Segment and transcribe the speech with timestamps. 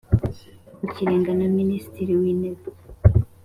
[0.77, 2.65] rw Ikirenga na Minisitiri w Intebe